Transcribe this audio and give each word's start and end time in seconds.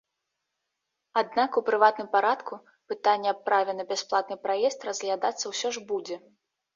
Аднак 1.21 1.57
у 1.59 1.61
прыватным 1.67 2.07
парадку 2.15 2.53
пытанне 2.91 3.29
аб 3.33 3.43
праве 3.49 3.75
на 3.81 3.85
бясплатны 3.91 4.37
праезд 4.47 4.87
разглядацца 4.89 5.45
ўсё 5.53 5.69
ж 5.77 5.85
будзе. 5.93 6.19